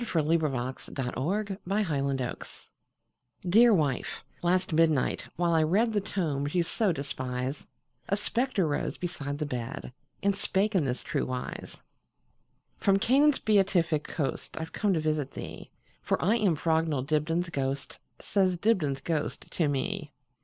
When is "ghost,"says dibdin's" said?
17.51-19.01